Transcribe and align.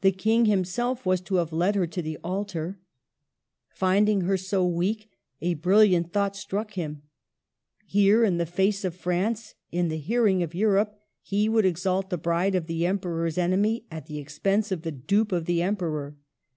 The 0.00 0.10
King 0.10 0.46
himself 0.46 1.06
was 1.06 1.20
to 1.20 1.36
have 1.36 1.52
led 1.52 1.76
her 1.76 1.86
to 1.86 2.02
the 2.02 2.18
altar. 2.24 2.80
Finding 3.68 4.22
her 4.22 4.36
so 4.36 4.66
weak, 4.66 5.10
a 5.40 5.54
brilliant 5.54 6.12
thought 6.12 6.34
struck 6.34 6.72
him. 6.72 7.02
Here, 7.86 8.24
in 8.24 8.38
the 8.38 8.46
face 8.46 8.84
of 8.84 8.96
France, 8.96 9.54
in 9.70 9.90
the 9.90 9.98
hearing 9.98 10.42
of 10.42 10.56
Europe, 10.56 10.98
he 11.22 11.48
would 11.48 11.64
exalt 11.66 12.10
the 12.10 12.18
bride 12.18 12.56
of 12.56 12.66
the 12.66 12.84
Emperor's 12.84 13.38
enemy 13.38 13.86
at 13.92 14.06
the 14.06 14.18
expense 14.18 14.72
of 14.72 14.82
the 14.82 14.90
dupe 14.90 15.30
of 15.30 15.44
the 15.44 15.62
Emperor. 15.62 16.16